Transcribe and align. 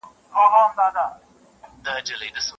وايی 0.33 0.49
خوب 0.53 0.71
د 1.83 1.87
لېونو 2.19 2.39
دی 2.41 2.41